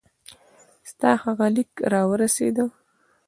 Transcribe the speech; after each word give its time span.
ستا 0.89 1.09
هغه 1.23 1.45
لیک 1.55 1.71
را 1.91 2.01
ورسېدی. 2.09 2.65